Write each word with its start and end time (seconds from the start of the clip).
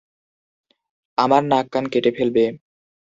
আমার 1.17 1.41
নাক 1.43 1.65
কান 1.73 1.85
কেটে 1.93 2.11
ফেলবে। 2.17 2.43